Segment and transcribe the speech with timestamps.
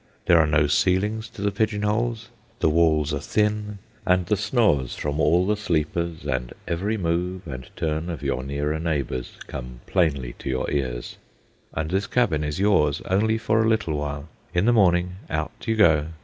[0.25, 4.95] There are no ceilings to the pigeon holes, the walls are thin, and the snores
[4.95, 10.33] from all the sleepers and every move and turn of your nearer neighbours come plainly
[10.39, 11.19] to your ears.
[11.75, 14.27] And this cabin is yours only for a little while.
[14.55, 16.07] In the morning out you go.